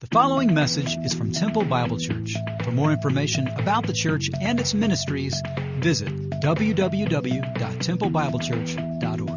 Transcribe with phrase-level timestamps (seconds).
[0.00, 2.34] The following message is from Temple Bible Church.
[2.64, 5.42] For more information about the church and its ministries,
[5.78, 6.08] visit
[6.40, 9.29] www.templebiblechurch.org.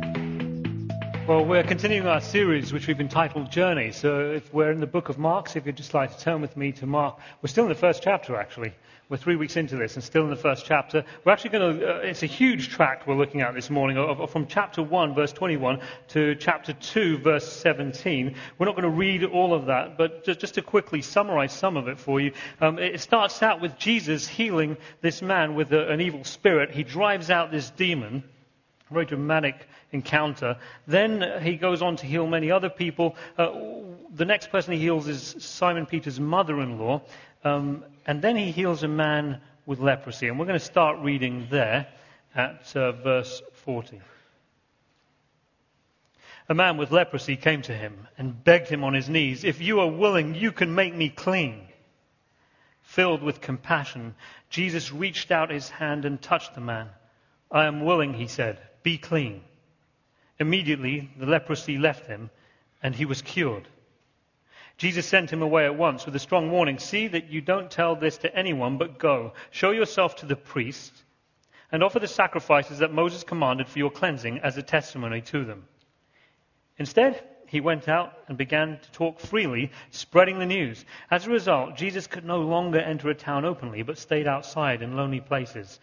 [1.25, 3.94] Well, we're continuing our series, which we've entitled Journey.
[3.94, 6.42] So, if we're in the book of Mark, so if you'd just like to turn
[6.42, 8.73] with me to Mark, we're still in the first chapter, actually.
[9.08, 11.05] We're three weeks into this and still in the first chapter.
[11.23, 14.19] We're actually going to, uh, it's a huge tract we're looking at this morning, of,
[14.19, 18.35] of, from chapter 1, verse 21, to chapter 2, verse 17.
[18.58, 21.77] We're not going to read all of that, but just, just to quickly summarize some
[21.77, 22.34] of it for you.
[22.60, 26.71] Um, it starts out with Jesus healing this man with a, an evil spirit.
[26.71, 28.26] He drives out this demon.
[28.94, 30.58] Very dramatic encounter.
[30.88, 33.16] Then he goes on to heal many other people.
[33.38, 33.52] Uh,
[34.14, 37.02] the next person he heals is Simon Peter's mother in law.
[37.44, 40.28] Um, and then he heals a man with leprosy.
[40.28, 41.88] And we're going to start reading there
[42.36, 44.02] at uh, verse 40.
[46.50, 49.80] A man with leprosy came to him and begged him on his knees, If you
[49.80, 51.68] are willing, you can make me clean.
[52.82, 54.14] Filled with compassion,
[54.50, 56.90] Jesus reached out his hand and touched the man.
[57.50, 59.41] I am willing, he said, be clean.
[60.39, 62.29] Immediately, the leprosy left him
[62.81, 63.67] and he was cured.
[64.77, 67.95] Jesus sent him away at once with a strong warning See that you don't tell
[67.95, 70.91] this to anyone, but go, show yourself to the priest,
[71.71, 75.65] and offer the sacrifices that Moses commanded for your cleansing as a testimony to them.
[76.77, 80.85] Instead, he went out and began to talk freely, spreading the news.
[81.11, 84.95] As a result, Jesus could no longer enter a town openly, but stayed outside in
[84.95, 85.79] lonely places.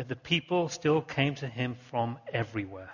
[0.00, 2.88] Yet the people still came to him from everywhere.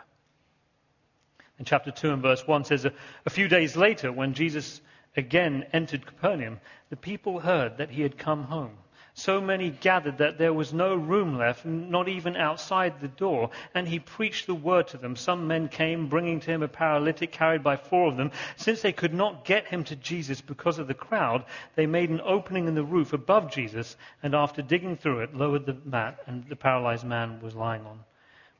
[1.57, 4.81] And chapter 2 and verse 1 says, A few days later, when Jesus
[5.17, 6.59] again entered Capernaum,
[6.91, 8.77] the people heard that he had come home.
[9.19, 13.89] So many gathered that there was no room left, not even outside the door, and
[13.89, 15.17] he preached the word to them.
[15.17, 18.31] Some men came, bringing to him a paralytic carried by four of them.
[18.57, 22.21] Since they could not get him to Jesus because of the crowd, they made an
[22.21, 26.47] opening in the roof above Jesus, and after digging through it, lowered the mat, and
[26.51, 28.01] the paralyzed man was lying on.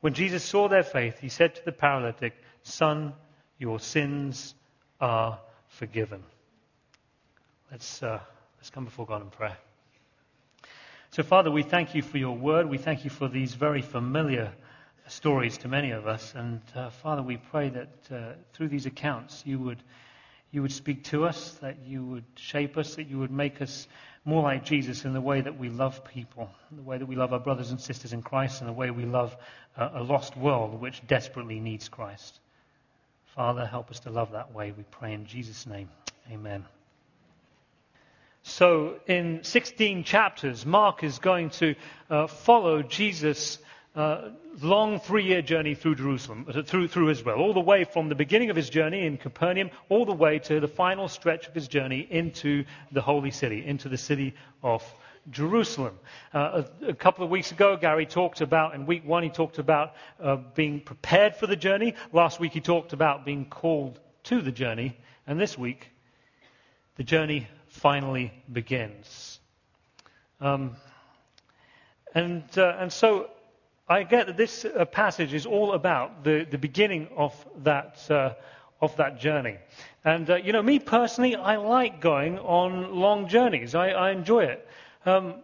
[0.01, 2.33] When Jesus saw their faith, he said to the paralytic,
[2.63, 3.13] Son,
[3.59, 4.55] your sins
[4.99, 6.23] are forgiven.
[7.69, 8.19] Let's, uh,
[8.57, 9.57] let's come before God in prayer.
[11.17, 12.69] So, Father, we thank you for your word.
[12.69, 14.53] We thank you for these very familiar
[15.07, 16.35] stories to many of us.
[16.35, 19.81] And, uh, Father, we pray that uh, through these accounts you would,
[20.51, 23.87] you would speak to us, that you would shape us, that you would make us
[24.25, 27.33] more like Jesus in the way that we love people, the way that we love
[27.33, 29.35] our brothers and sisters in Christ, and the way we love
[29.75, 32.39] uh, a lost world which desperately needs Christ.
[33.33, 35.89] Father, help us to love that way, we pray in Jesus' name.
[36.31, 36.63] Amen.
[38.47, 41.75] So, in 16 chapters, Mark is going to
[42.09, 43.59] uh, follow Jesus'
[43.93, 44.29] uh,
[44.61, 48.15] long three year journey through Jerusalem, uh, through, through Israel, all the way from the
[48.15, 51.67] beginning of his journey in Capernaum, all the way to the final stretch of his
[51.67, 52.63] journey into
[52.93, 54.81] the holy city, into the city of
[55.29, 55.99] Jerusalem.
[56.33, 59.59] Uh, a, a, couple of weeks ago, Gary talked about, in week one, he talked
[59.59, 59.93] about
[60.23, 61.95] uh, being prepared for the journey.
[62.13, 64.97] Last week, he talked about being called to the journey.
[65.27, 65.91] And this week,
[66.95, 69.39] the journey finally begins.
[70.41, 70.75] Um,
[72.13, 73.29] and, uh, and so
[73.87, 77.33] I get that this uh, passage is all about the, the beginning of
[77.63, 78.33] that, uh,
[78.81, 79.57] of that journey.
[80.03, 83.75] And, uh, you know, me personally, I like going on long journeys.
[83.75, 84.67] I, I enjoy it.
[85.05, 85.35] Um,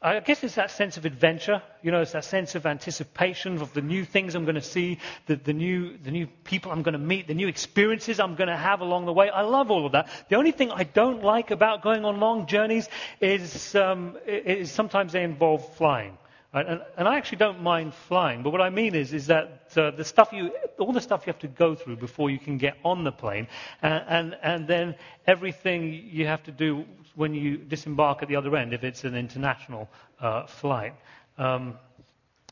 [0.00, 3.74] I guess it's that sense of adventure, you know, it's that sense of anticipation of
[3.74, 6.92] the new things I'm going to see, the, the, new, the new people I'm going
[6.92, 9.28] to meet, the new experiences I'm going to have along the way.
[9.28, 10.08] I love all of that.
[10.28, 12.88] The only thing I don't like about going on long journeys
[13.20, 16.16] is, um, is sometimes they involve flying.
[16.52, 16.66] Right?
[16.66, 19.90] And, and, I actually don't mind flying, but what I mean is, is that uh,
[19.90, 22.78] the stuff you, all the stuff you have to go through before you can get
[22.84, 23.48] on the plane,
[23.82, 24.94] and, and, and then
[25.26, 26.86] everything you have to do
[27.16, 30.94] when you disembark at the other end, if it's an international uh, flight.
[31.36, 31.74] Um,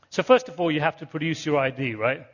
[0.09, 2.25] so first of all, you have to produce your ID, right?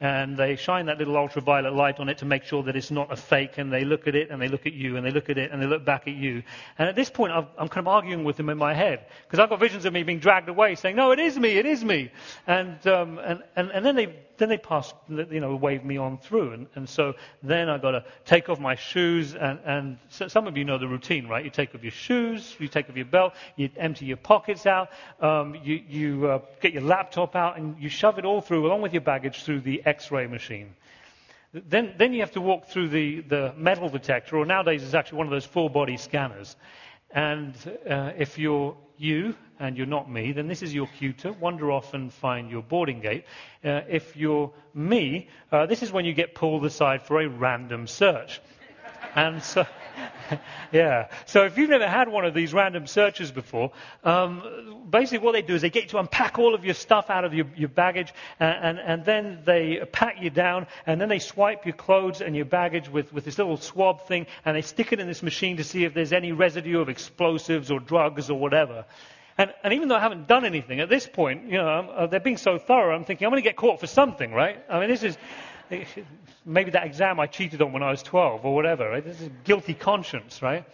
[0.00, 3.12] And they shine that little ultraviolet light on it to make sure that it's not
[3.12, 3.58] a fake.
[3.58, 5.50] And they look at it, and they look at you, and they look at it,
[5.50, 6.42] and they look back at you.
[6.78, 9.38] And at this point, I'm, I'm kind of arguing with them in my head because
[9.40, 11.84] I've got visions of me being dragged away, saying, "No, it is me, it is
[11.84, 12.10] me."
[12.46, 16.18] And um, and, and and then they then they pass, you know, wave me on
[16.18, 16.52] through.
[16.52, 19.34] And, and so then I've got to take off my shoes.
[19.34, 21.44] And, and so some of you know the routine, right?
[21.44, 24.90] You take off your shoes, you take off your belt, you empty your pockets out,
[25.20, 28.82] um, you, you uh, get your laptop out, and you shove it all through, along
[28.82, 30.74] with your baggage, through the x ray machine.
[31.52, 35.18] Then, then you have to walk through the, the metal detector, or nowadays it's actually
[35.18, 36.56] one of those full body scanners.
[37.10, 37.54] And
[37.88, 41.70] uh, if you're you and you're not me, then this is your cue to wander
[41.72, 43.24] off and find your boarding gate.
[43.64, 47.86] Uh, if you're me, uh, this is when you get pulled aside for a random
[47.86, 48.40] search.
[49.14, 49.66] And so,
[50.72, 51.08] yeah.
[51.26, 53.72] So if you've never had one of these random searches before,
[54.04, 57.10] um, basically what they do is they get you to unpack all of your stuff
[57.10, 61.08] out of your, your baggage, and, and, and, then they pat you down, and then
[61.08, 64.62] they swipe your clothes and your baggage with, with this little swab thing, and they
[64.62, 68.30] stick it in this machine to see if there's any residue of explosives or drugs
[68.30, 68.84] or whatever.
[69.38, 72.18] And, and even though I haven't done anything, at this point, you know, uh, they're
[72.18, 74.58] being so thorough, I'm thinking, I'm going to get caught for something, right?
[74.68, 75.16] I mean, this is,
[76.44, 78.88] maybe that exam I cheated on when I was 12 or whatever.
[78.88, 79.04] Right?
[79.04, 80.64] This is guilty conscience, right?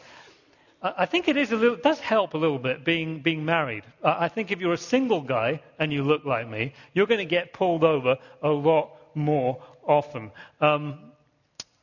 [0.82, 3.84] I think it is a little, does help a little bit being, being married.
[4.02, 7.24] I think if you're a single guy and you look like me, you're going to
[7.24, 10.30] get pulled over a lot more often.
[10.60, 10.98] Um,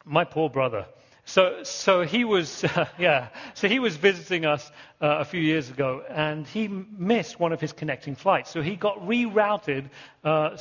[0.06, 0.86] my poor brother.
[1.26, 4.70] So, so he was, uh, yeah, so he was visiting us
[5.02, 8.50] uh, a few years ago, and he missed one of his connecting flights.
[8.50, 9.90] So he got rerouted
[10.24, 10.58] uh,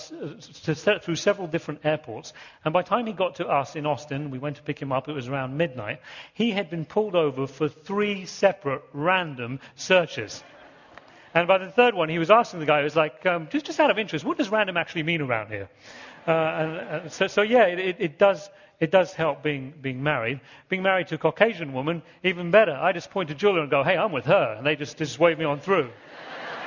[0.65, 2.33] to, through several different airports.
[2.65, 4.93] And by the time he got to us in Austin, we went to pick him
[4.93, 5.09] up.
[5.09, 6.01] It was around midnight.
[6.35, 10.43] He had been pulled over for three separate random searches.
[11.35, 13.67] And by the third one, he was asking the guy, he was like, um, just,
[13.67, 15.69] just out of interest, what does random actually mean around here?
[16.27, 18.51] Uh, and, uh, so, so, yeah, it, it, does,
[18.81, 20.41] it does help being, being married.
[20.71, 22.73] Being married to a Caucasian woman, even better.
[22.73, 24.55] I just point to Julia and go, hey, I'm with her.
[24.57, 25.91] And they just, just wave me on through.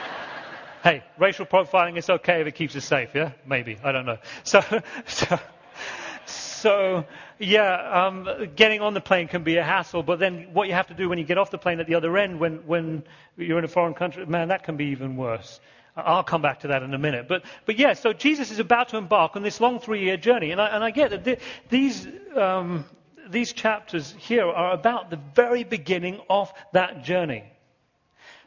[0.84, 3.32] hey, racial profiling is okay if it keeps us safe, yeah?
[3.48, 3.78] Maybe.
[3.84, 4.20] I don't know.
[4.44, 4.62] So,
[5.08, 5.40] so,
[6.26, 7.06] so
[7.40, 10.88] yeah, um, getting on the plane can be a hassle, but then what you have
[10.88, 13.04] to do when you get off the plane at the other end, when, when
[13.38, 15.60] you're in a foreign country, man, that can be even worse.
[15.96, 17.28] I'll come back to that in a minute.
[17.28, 20.52] But, but yeah, so Jesus is about to embark on this long three year journey.
[20.52, 21.38] And I, and I get that the,
[21.70, 22.86] these, um,
[23.30, 27.44] these chapters here are about the very beginning of that journey.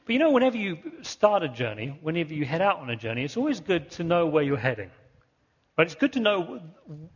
[0.05, 3.25] But you know, whenever you start a journey, whenever you head out on a journey,
[3.25, 4.91] it's always good to know where you're heading.
[5.77, 5.87] Right?
[5.87, 6.61] It's good to know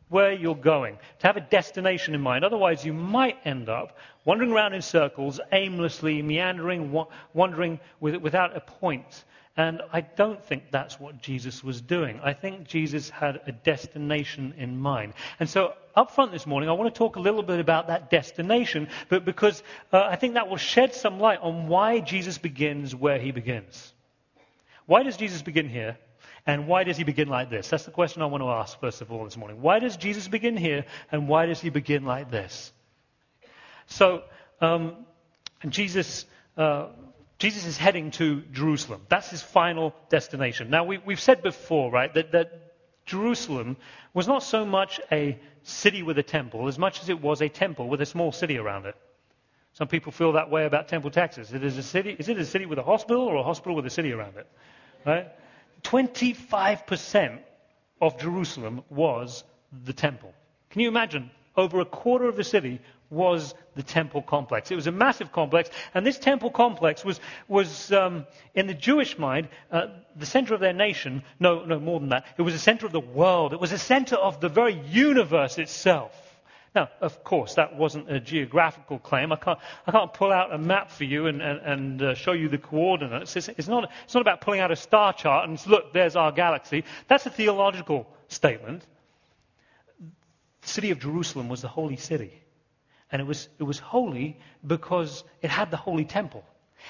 [0.09, 2.45] where you're going, to have a destination in mind.
[2.45, 3.97] Otherwise, you might end up
[4.27, 9.25] wandering around in circles, aimlessly, meandering, wandering without a point.
[9.57, 12.21] And I don't think that's what Jesus was doing.
[12.23, 15.15] I think Jesus had a destination in mind.
[15.39, 18.11] And so, up front this morning, I want to talk a little bit about that
[18.11, 22.95] destination, but because uh, I think that will shed some light on why Jesus begins
[22.95, 23.93] where he begins.
[24.87, 25.99] Why does Jesus begin here?
[26.51, 27.69] And why does he begin like this?
[27.69, 29.63] That's the question I want to ask, first of all, this morning.
[29.63, 30.85] Why does Jesus begin here?
[31.13, 32.73] And why does he begin like this?
[33.87, 34.25] So,
[34.61, 35.07] um,
[35.69, 36.27] Jesus.
[36.57, 36.89] Uh,
[37.39, 39.01] Jesus is heading to Jerusalem.
[39.09, 40.69] That's his final destination.
[40.69, 42.75] Now, we, have said before, right, that, that
[43.07, 43.79] Jerusalem
[44.13, 47.49] was not so much a city with a temple as much as it was a
[47.49, 48.95] temple with a small city around it.
[49.73, 51.53] Some people feel that way about Temple, Texas.
[51.53, 53.87] It is, a city, is it a city with a hospital or a hospital with
[53.87, 54.47] a city around it?
[55.07, 55.29] Right?
[55.83, 57.39] 25%
[58.01, 59.45] of Jerusalem was
[59.85, 60.33] the temple.
[60.71, 61.31] Can you imagine?
[61.57, 62.81] Over a quarter of the city
[63.11, 64.71] was the temple complex.
[64.71, 68.25] It was a massive complex, and this temple complex was, was um,
[68.55, 71.25] in the Jewish mind, uh, the center of their nation.
[71.41, 72.25] No, no, more than that.
[72.39, 73.53] It was the center of the world.
[73.53, 76.30] It was the center of the very universe itself.
[76.75, 79.33] Now, of course, that wasn't a geographical claim.
[79.33, 82.33] I can't, I can't pull out a map for you and, and, and uh, show
[82.33, 83.35] you the coordinates.
[83.35, 86.31] It's, it's, not, it's not about pulling out a star chart and look, there's our
[86.31, 86.85] galaxy.
[87.09, 88.87] That's a theological statement.
[90.63, 92.41] The city of Jerusalem was the holy city.
[93.11, 96.45] And it was, it was holy because it had the holy temple.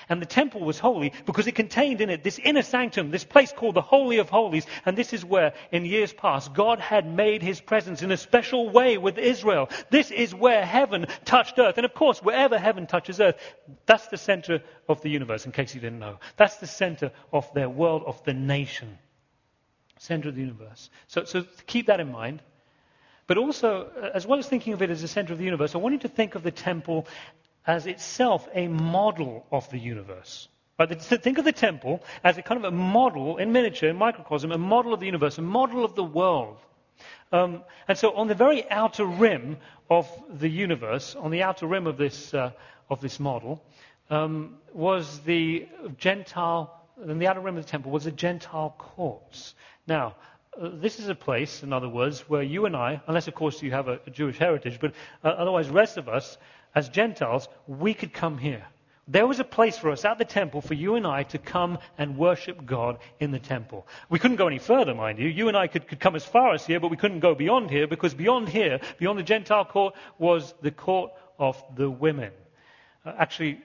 [0.09, 3.53] And the temple was holy because it contained in it this inner sanctum, this place
[3.53, 4.67] called the Holy of Holies.
[4.85, 8.71] And this is where, in years past, God had made his presence in a special
[8.71, 9.69] way with Israel.
[9.91, 11.77] This is where heaven touched earth.
[11.77, 13.37] And of course, wherever heaven touches earth,
[13.87, 16.19] that's the center of the universe, in case you didn't know.
[16.37, 18.99] That's the center of their world, of the nation.
[19.99, 20.91] Center of the universe.
[21.09, 22.43] So, so keep that in mind.
[23.27, 25.77] But also, uh, as well as thinking of it as the center of the universe,
[25.77, 27.07] I want you to think of the temple
[27.67, 30.49] as itself a model of the universe.
[30.79, 31.01] Right?
[31.01, 34.59] Think of the temple as a kind of a model in miniature, in microcosm, a
[34.59, 36.57] model of the universe, a model of the world.
[37.33, 41.87] Um, and so, on the very outer rim of the universe, on the outer rim
[41.87, 42.53] of this, uh,
[42.89, 43.63] of this model,
[44.11, 49.55] um, was the Gentile, and the outer rim of the temple was the Gentile courts.
[49.87, 50.17] Now,
[50.61, 53.63] uh, this is a place, in other words, where you and I, unless of course
[53.63, 56.39] you have a, a Jewish heritage, but uh, otherwise, rest of us,
[56.75, 58.65] as Gentiles, we could come here.
[59.09, 61.79] There was a place for us at the temple for you and I to come
[61.99, 63.89] and worship God in the temple.
[64.09, 65.29] We couldn't go any further, mind you.
[65.29, 67.71] You and I could, could come as far as here, but we couldn't go beyond
[67.71, 71.11] here because beyond here, beyond the Gentile court, was the court
[71.41, 72.33] of the women.
[73.05, 73.61] Uh, actually,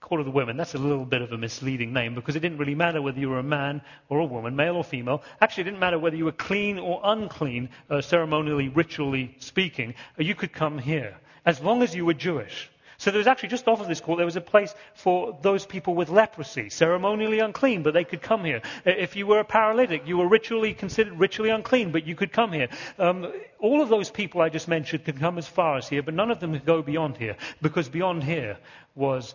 [0.00, 2.58] Court of the Women, that's a little bit of a misleading name because it didn't
[2.58, 5.22] really matter whether you were a man or a woman, male or female.
[5.40, 9.94] Actually, it didn't matter whether you were clean or unclean, uh, ceremonially, ritually speaking.
[10.18, 12.70] Uh, you could come here as long as you were Jewish.
[13.00, 15.64] So there was actually just off of this court, there was a place for those
[15.64, 18.60] people with leprosy, ceremonially unclean, but they could come here.
[18.84, 22.52] If you were a paralytic, you were ritually considered ritually unclean, but you could come
[22.52, 22.68] here.
[22.98, 26.12] Um, all of those people I just mentioned could come as far as here, but
[26.12, 28.58] none of them could go beyond here, because beyond here
[28.94, 29.34] was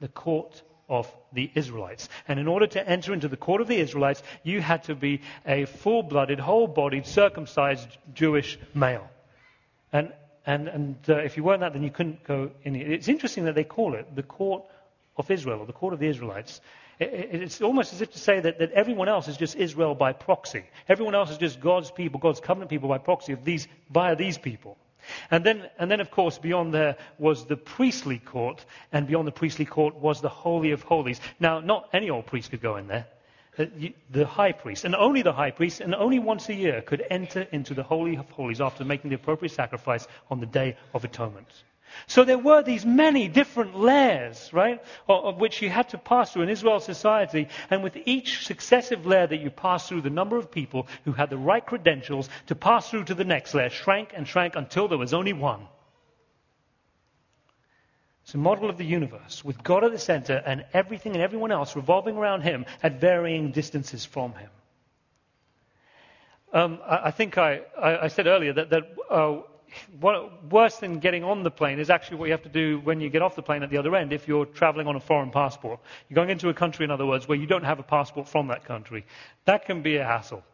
[0.00, 2.10] the court of the Israelites.
[2.28, 5.22] And in order to enter into the court of the Israelites, you had to be
[5.46, 9.08] a full blooded, whole bodied, circumcised Jewish male.
[9.90, 10.12] And
[10.46, 12.74] and, and uh, if you weren't that, then you couldn't go in.
[12.74, 14.64] It's interesting that they call it the court
[15.16, 16.60] of Israel, or the court of the Israelites.
[16.98, 20.64] it's almost as if to say that, that everyone else is just Israel by proxy.
[20.88, 24.38] Everyone else is just God's people, God's covenant people by proxy of these, via these
[24.38, 24.78] people.
[25.30, 29.32] And then, and then, of course, beyond there was the priestly court, and beyond the
[29.32, 31.20] priestly court was the Holy of Holies.
[31.38, 33.06] Now, not any old priest could go in there
[33.58, 33.64] Uh,
[34.10, 37.46] the high priest, and only the high priest, and only once a year could enter
[37.50, 41.48] into the Holy of Holies after making the appropriate sacrifice on the Day of Atonement.
[42.06, 46.42] So there were these many different layers, right, of which you had to pass through
[46.42, 47.48] in Israel society.
[47.68, 51.30] And with each successive layer that you passed through, the number of people who had
[51.30, 54.98] the right credentials to pass through to the next layer shrank and shrank until there
[54.98, 55.66] was only one.
[58.30, 61.50] It's a model of the universe with God at the center and everything and everyone
[61.50, 64.50] else revolving around him at varying distances from him.
[66.52, 69.38] Um, I, I, think I, I, I, said earlier that, that uh,
[69.98, 73.00] what, worse than getting on the plane is actually what you have to do when
[73.00, 75.32] you get off the plane at the other end if you're traveling on a foreign
[75.32, 75.80] passport.
[76.08, 78.46] You're going into a country, in other words, where you don't have a passport from
[78.46, 79.06] that country.
[79.46, 80.44] That can be a hassle.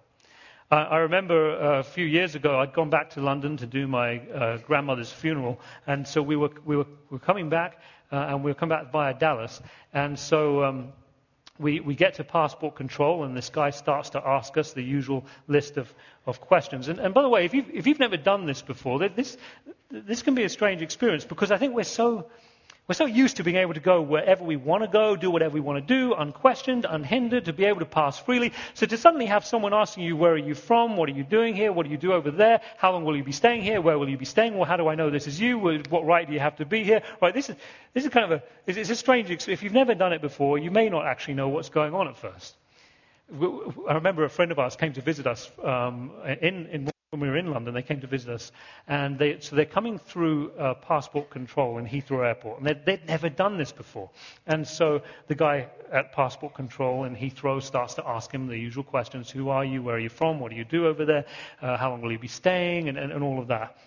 [0.69, 3.87] Uh, I remember uh, a few years ago, I'd gone back to London to do
[3.87, 7.81] my uh, grandmother's funeral, and so we were, we were, we were coming back,
[8.11, 10.93] uh, and we were coming back via Dallas, and so um,
[11.61, 15.25] we, we get to passport control, and this guy starts to ask us the usual
[15.47, 15.95] list of,
[16.27, 16.89] of questions.
[16.89, 19.37] And, and by the way, if you've, if you've never done this before, this,
[19.89, 22.27] this can be a strange experience because I think we're so
[22.89, 25.55] we're so used to being able to go wherever we want to go, do whatever
[25.55, 28.53] we want to do, unquestioned, unhindered, to be able to pass freely.
[28.75, 30.97] So to suddenly have someone asking you, where are you from?
[30.97, 31.73] What are you doing here?
[31.73, 32.61] What do you do over there?
[32.77, 33.81] How long will you be staying here?
[33.81, 34.57] Where will you be staying?
[34.57, 35.59] Well, how do I know this is you?
[35.59, 37.03] What right do you have to be here?
[37.21, 37.57] Right, this is,
[37.93, 40.71] this is kind of a, it's a strange, if you've never done it before, you
[40.71, 42.55] may not actually know what's going on at first.
[43.33, 47.31] I remember a friend of ours came to visit us um, in, in when we
[47.31, 48.53] were in London, they came to visit us,
[48.89, 53.07] and they, so they're coming through uh, passport control in Heathrow Airport, and they'd, they'd,
[53.07, 54.11] never done this before.
[54.47, 58.85] And so the guy at passport control in Heathrow starts to ask him the usual
[58.85, 59.83] questions: Who are you?
[59.83, 60.41] Where are you from?
[60.41, 61.25] What do you do over there?
[61.63, 62.89] Uh, how long will you be staying?
[62.89, 63.79] And, and, and all of that.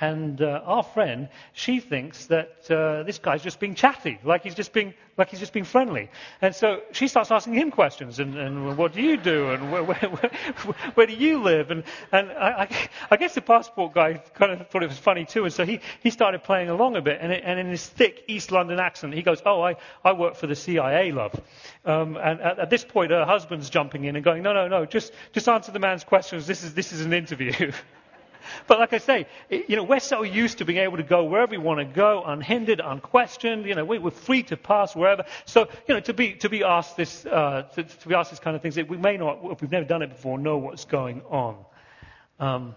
[0.00, 4.56] And uh, our friend, she thinks that uh, this guy's just being chatty, like he's
[4.56, 6.10] just being, like he's just being friendly.
[6.42, 9.84] And so she starts asking him questions, and, and what do you do, and where,
[9.84, 9.96] where,
[10.94, 11.70] where, do you live?
[11.70, 12.68] And, and I,
[13.08, 15.78] I, guess the passport guy kind of thought it was funny too, and so he,
[16.02, 17.18] he started playing along a bit.
[17.20, 20.48] And, and in his thick East London accent, he goes, "Oh, I, I work for
[20.48, 21.40] the CIA, love."
[21.84, 24.86] Um, and at, at this point, her husband's jumping in and going, "No, no, no,
[24.86, 26.48] just just answer the man's questions.
[26.48, 27.70] This is this is an interview."
[28.66, 31.50] But like I say, you know, we're so used to being able to go wherever
[31.50, 33.66] we want to go, unhindered, unquestioned.
[33.66, 35.24] You know, we, are free to pass wherever.
[35.44, 38.40] So, you know, to be to be asked this uh, to, to, be asked this
[38.40, 41.22] kind of things, we may not, if we've never done it before, know what's going
[41.22, 41.64] on.
[42.38, 42.74] Um,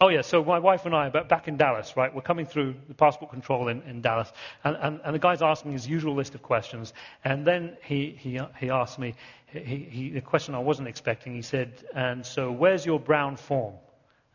[0.00, 2.14] oh yeah, so my wife and I, back in Dallas, right?
[2.14, 4.30] We're coming through the passport control in, in Dallas,
[4.64, 6.92] and, and, and the guy's asking his usual list of questions,
[7.24, 9.14] and then he he he asked me.
[9.50, 13.76] He, he, the question I wasn't expecting, he said, and so where's your brown form?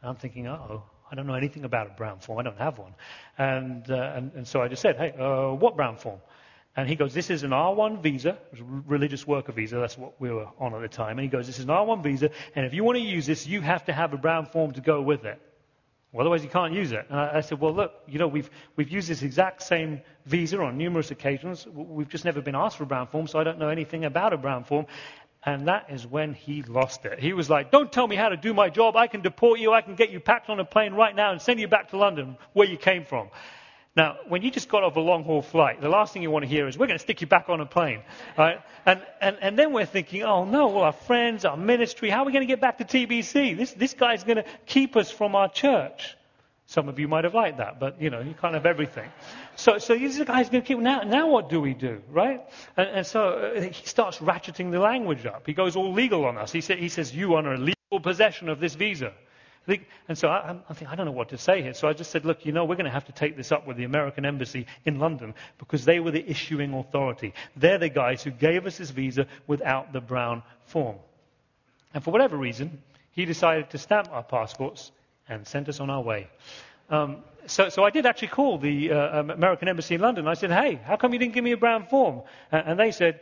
[0.04, 2.38] And I'm thinking, oh, I don't know anything about a brown form.
[2.38, 2.94] I don't have one.
[3.38, 6.20] And, uh, and, and, so I just said, hey, uh, what brown form?
[6.76, 8.38] And he goes, this is an R1 visa,
[8.86, 9.78] religious worker visa.
[9.78, 11.12] That's what we were on at the time.
[11.12, 13.48] And he goes, this is an R1 visa, and if you want to use this,
[13.48, 15.40] you have to have a brown form to go with it.
[16.12, 17.06] Well, otherwise you can't use it.
[17.10, 20.60] And I, I said, well, look, you know, we've, we've used this exact same visa
[20.62, 21.66] on numerous occasions.
[21.66, 24.34] We've just never been asked for a brown form, so I don't know anything about
[24.34, 24.86] a brown form.
[25.46, 27.20] And that is when he lost it.
[27.20, 28.96] He was like, Don't tell me how to do my job.
[28.96, 29.74] I can deport you.
[29.74, 31.98] I can get you packed on a plane right now and send you back to
[31.98, 33.30] London, where you came from.
[33.96, 36.44] Now, when you just got off a long haul flight, the last thing you want
[36.44, 38.02] to hear is, We're going to stick you back on a plane.
[38.38, 38.62] Right?
[38.86, 42.26] And, and, and then we're thinking, Oh no, well, our friends, our ministry, how are
[42.26, 43.58] we going to get back to TBC?
[43.58, 46.16] This, this guy's going to keep us from our church.
[46.66, 49.10] Some of you might have liked that, but you know, you can't have everything.
[49.56, 52.42] So, so these guys going to keep, now, now what do we do, right?
[52.78, 55.44] And, and so uh, he starts ratcheting the language up.
[55.46, 56.52] He goes all legal on us.
[56.52, 59.14] He, say, he says, you are in legal possession of this visa.
[60.10, 61.74] And so I, I think, I don't know what to say here.
[61.74, 63.66] So I just said, look, you know, we're going to have to take this up
[63.66, 67.34] with the American embassy in London because they were the issuing authority.
[67.56, 70.98] They're the guys who gave us this visa without the brown form.
[71.94, 74.92] And for whatever reason, he decided to stamp our passports
[75.28, 76.28] and sent us on our way.
[76.90, 80.28] Um, so, so I did actually call the uh, um, American Embassy in London.
[80.28, 82.22] I said, hey, how come you didn't give me a brown form?
[82.52, 83.20] Uh, and they said,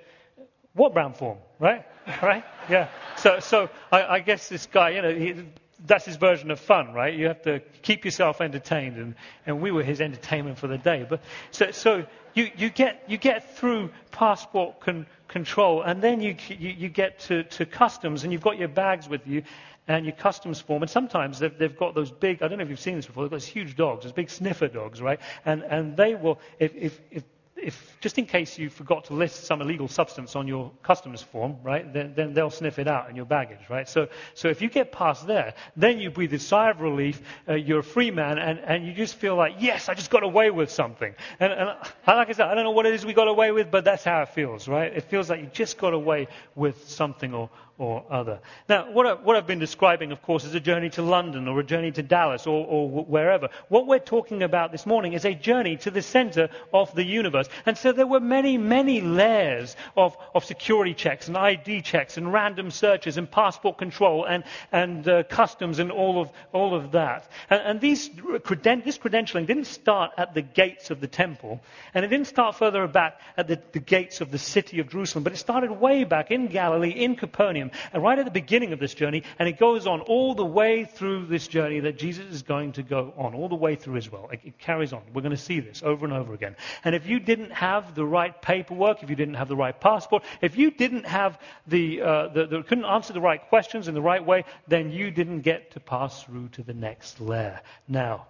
[0.74, 1.86] what brown form, right?
[2.22, 2.44] right?
[2.70, 2.90] Yeah.
[3.18, 5.46] So, so I, I guess this guy, you know, he,
[5.86, 7.14] that's his version of fun, right?
[7.14, 9.16] You have to keep yourself entertained, and,
[9.46, 11.06] and we were his entertainment for the day.
[11.10, 16.36] But so, so you, you get you get through passport con, control, and then you,
[16.50, 19.44] you, you get to, to customs, and you've got your bags with you,
[19.88, 20.82] and your customs form.
[20.82, 23.24] And sometimes they've, they've got those big, I don't know if you've seen this before,
[23.24, 25.20] they've got those huge dogs, those big sniffer dogs, right?
[25.46, 27.24] And, and they will, if, if, if
[27.62, 31.58] if, just in case you forgot to list some illegal substance on your customs form,
[31.64, 33.88] right, then, then, they'll sniff it out in your baggage, right?
[33.88, 37.54] So, so if you get past there, then you breathe a sigh of relief, uh,
[37.54, 40.50] you're a free man, and, and you just feel like, yes, I just got away
[40.50, 41.14] with something.
[41.40, 41.70] And, and
[42.08, 44.04] like I said, I don't know what it is we got away with, but that's
[44.04, 44.92] how it feels, right?
[44.92, 47.50] It feels like you just got away with something or,
[47.82, 48.40] or other.
[48.70, 51.60] Now, what, I, what I've been describing, of course, is a journey to London or
[51.60, 53.50] a journey to Dallas or, or wherever.
[53.70, 57.50] What we're talking about this morning is a journey to the center of the universe.
[57.66, 62.32] And so there were many, many layers of, of security checks and ID checks and
[62.32, 67.32] random searches and passport control and, and uh, customs and all of, all of that.
[67.50, 71.60] And, and these creden- this credentialing didn't start at the gates of the temple
[71.96, 75.24] and it didn't start further back at the, the gates of the city of Jerusalem,
[75.24, 78.80] but it started way back in Galilee, in Capernaum and right at the beginning of
[78.80, 82.42] this journey, and it goes on all the way through this journey that Jesus is
[82.42, 84.30] going to go on, all the way through Israel.
[84.32, 85.02] It, it carries on.
[85.14, 86.56] We're going to see this over and over again.
[86.84, 90.24] And if you didn't have the right paperwork, if you didn't have the right passport,
[90.42, 94.02] if you didn't have the, uh, the, the couldn't answer the right questions in the
[94.02, 97.62] right way, then you didn't get to pass through to the next layer.
[97.88, 98.28] Now,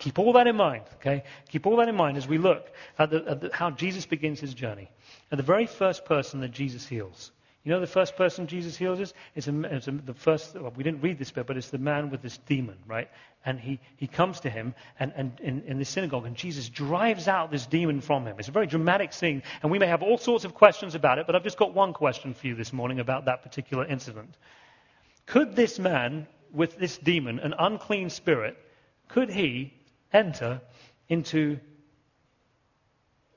[0.00, 1.24] Keep all that in mind, okay?
[1.50, 4.40] Keep all that in mind as we look at, the, at the, how Jesus begins
[4.40, 4.90] his journey.
[5.30, 9.00] And the very first person that Jesus heals you know the first person Jesus heals
[9.00, 9.12] is?
[9.34, 11.78] It's, a, it's a, the first, well, we didn't read this bit, but it's the
[11.78, 13.10] man with this demon, right?
[13.44, 17.28] And he, he comes to him and, and in, in the synagogue, and Jesus drives
[17.28, 18.36] out this demon from him.
[18.38, 21.26] It's a very dramatic scene, and we may have all sorts of questions about it,
[21.26, 24.34] but I've just got one question for you this morning about that particular incident.
[25.26, 28.56] Could this man with this demon, an unclean spirit,
[29.08, 29.74] could he
[30.12, 30.60] enter
[31.08, 31.58] into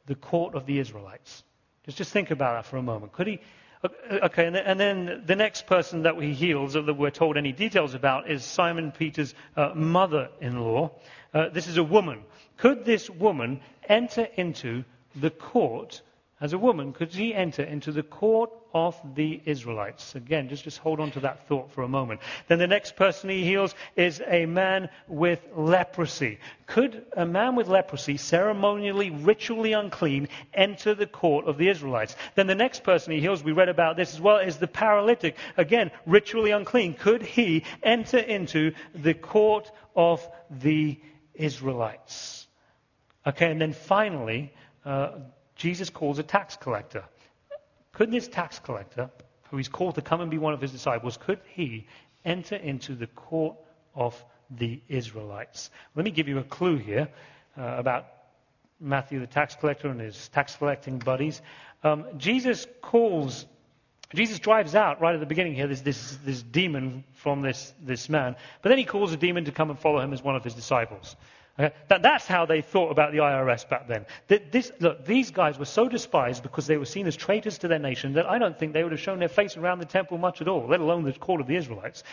[0.05, 1.43] the court of the Israelites?
[1.85, 3.11] Just, just think about that for a moment.
[3.11, 3.41] Could he,
[3.83, 8.29] Okay, and then the next person that he heals, that we're told any details about,
[8.29, 10.91] is Simon Peter's uh, mother in law.
[11.33, 12.23] Uh, this is a woman.
[12.57, 16.01] Could this woman enter into the court
[16.43, 20.13] as a woman, could she enter into the court of the Israelites?
[20.13, 22.19] Again, just, just hold on to that thought for a moment.
[22.49, 26.39] Then the next person he heals is a man with leprosy.
[26.65, 32.17] Could a man with leprosy, ceremonially, ritually unclean, enter the court of the Israelites?
[32.35, 35.37] Then the next person he heals, we read about this as well, is the paralytic.
[35.55, 36.95] Again, ritually unclean.
[36.95, 40.99] Could he enter into the court of the
[41.33, 42.47] Israelites?
[43.25, 44.51] Okay, and then finally,
[44.83, 45.11] uh,
[45.63, 47.05] Jesus calls a tax collector.
[47.93, 49.09] Could this tax collector,
[49.49, 51.87] who he's called to come and be one of his disciples, could he
[52.25, 53.55] enter into the court
[53.95, 54.21] of
[54.51, 55.69] the Israelites?
[55.95, 57.07] Let me give you a clue here
[57.57, 58.07] uh, about
[58.81, 61.41] Matthew the tax collector and his tax collecting buddies.
[61.81, 63.45] Um, Jesus calls,
[64.13, 68.09] Jesus drives out right at the beginning here this, this, this demon from this, this
[68.09, 70.43] man, but then he calls a demon to come and follow him as one of
[70.43, 71.15] his disciples.
[71.59, 71.73] Okay?
[71.87, 74.05] That, that's how they thought about the IRS back then.
[74.27, 77.79] This, look, these guys were so despised because they were seen as traitors to their
[77.79, 80.41] nation that I don't think they would have shown their face around the temple much
[80.41, 82.03] at all, let alone the court of the Israelites.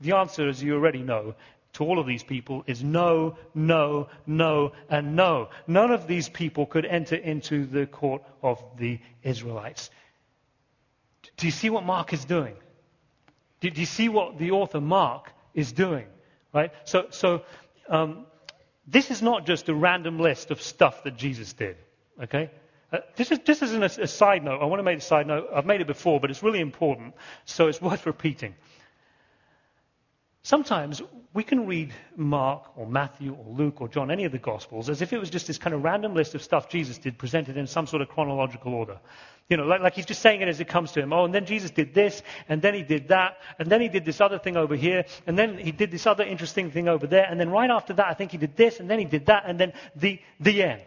[0.00, 1.34] The answer, as you already know,
[1.74, 5.48] to all of these people is no, no, no, and no.
[5.66, 9.90] None of these people could enter into the court of the Israelites.
[11.36, 12.54] Do you see what Mark is doing?
[13.60, 16.06] Do you see what the author Mark is doing?
[16.52, 16.72] Right?
[16.84, 17.42] So, so
[17.88, 18.26] um,
[18.90, 21.76] this is not just a random list of stuff that Jesus did.
[22.22, 22.50] Okay?
[22.92, 24.60] Uh, this is just as an, a side note.
[24.60, 25.48] I want to make a side note.
[25.54, 28.54] I've made it before, but it's really important, so it's worth repeating.
[30.42, 31.02] Sometimes
[31.34, 35.02] we can read Mark or Matthew or Luke or John, any of the Gospels, as
[35.02, 37.66] if it was just this kind of random list of stuff Jesus did presented in
[37.66, 38.98] some sort of chronological order.
[39.48, 41.12] You know, like, like he's just saying it as it comes to him.
[41.12, 44.04] Oh, and then Jesus did this, and then he did that, and then he did
[44.04, 47.26] this other thing over here, and then he did this other interesting thing over there,
[47.28, 49.44] and then right after that, I think he did this, and then he did that,
[49.46, 50.82] and then the, the end.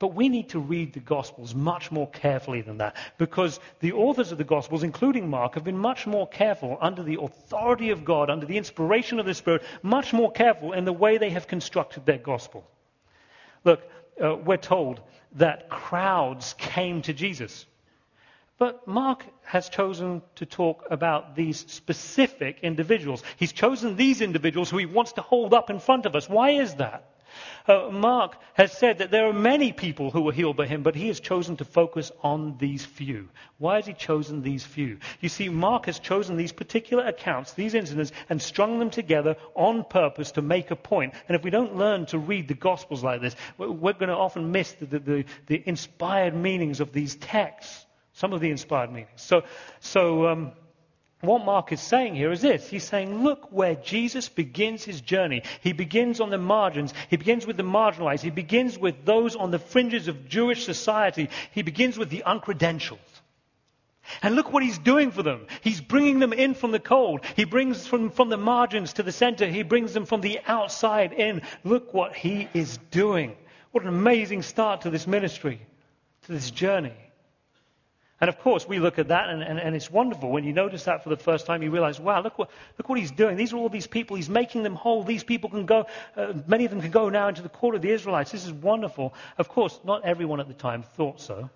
[0.00, 4.32] But we need to read the Gospels much more carefully than that because the authors
[4.32, 8.30] of the Gospels, including Mark, have been much more careful under the authority of God,
[8.30, 12.06] under the inspiration of the Spirit, much more careful in the way they have constructed
[12.06, 12.66] their Gospel.
[13.62, 13.82] Look,
[14.18, 17.66] uh, we're told that crowds came to Jesus.
[18.56, 23.22] But Mark has chosen to talk about these specific individuals.
[23.36, 26.26] He's chosen these individuals who he wants to hold up in front of us.
[26.26, 27.09] Why is that?
[27.66, 30.94] Uh, Mark has said that there are many people who were healed by him, but
[30.94, 33.28] he has chosen to focus on these few.
[33.58, 34.98] Why has he chosen these few?
[35.20, 39.84] You see, Mark has chosen these particular accounts, these incidents, and strung them together on
[39.84, 41.14] purpose to make a point.
[41.28, 44.50] And if we don't learn to read the Gospels like this, we're going to often
[44.50, 47.86] miss the, the, the inspired meanings of these texts.
[48.12, 49.10] Some of the inspired meanings.
[49.16, 49.44] So,
[49.78, 50.52] so um,
[51.28, 52.68] what Mark is saying here is this.
[52.68, 55.42] He's saying, look where Jesus begins his journey.
[55.60, 56.94] He begins on the margins.
[57.10, 58.22] He begins with the marginalized.
[58.22, 61.28] He begins with those on the fringes of Jewish society.
[61.52, 62.98] He begins with the uncredentialed.
[64.22, 65.46] And look what he's doing for them.
[65.60, 67.20] He's bringing them in from the cold.
[67.36, 69.46] He brings from the margins to the center.
[69.46, 71.42] He brings them from the outside in.
[71.64, 73.36] Look what he is doing.
[73.72, 75.60] What an amazing start to this ministry,
[76.22, 76.94] to this journey.
[78.20, 80.30] And of course, we look at that and, and, and, it's wonderful.
[80.30, 82.98] When you notice that for the first time, you realize, wow, look what, look what
[82.98, 83.36] he's doing.
[83.36, 84.16] These are all these people.
[84.16, 85.02] He's making them whole.
[85.04, 87.82] These people can go, uh, many of them can go now into the court of
[87.82, 88.30] the Israelites.
[88.30, 89.14] This is wonderful.
[89.38, 91.48] Of course, not everyone at the time thought so.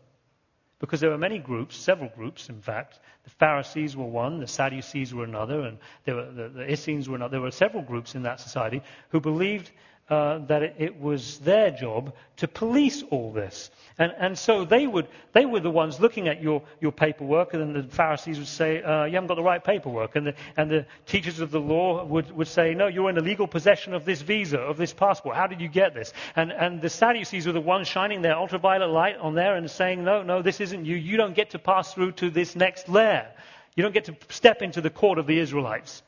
[0.79, 2.99] Because there were many groups, several groups, in fact.
[3.25, 7.17] The Pharisees were one, the Sadducees were another, and there were, the, the Essenes were
[7.17, 7.33] another.
[7.33, 9.71] There were several groups in that society who believed
[10.11, 13.71] uh, that it, was their job to police all this.
[13.99, 17.63] And, and so they, would, they were the ones looking at your, your paperwork, and
[17.63, 20.17] then the Pharisees would say, uh, You haven't got the right paperwork.
[20.17, 23.47] And the, and the teachers of the law would, would say, No, you're in illegal
[23.47, 25.37] possession of this visa, of this passport.
[25.37, 26.13] How did you get this?
[26.37, 30.05] And, and the Sadducees were the ones shining their ultraviolet light on there and saying,
[30.05, 30.97] No, no, this isn't you.
[30.97, 33.27] You don't get to pass through to this next layer.
[33.75, 36.03] You don't get to step into the court of the Israelites.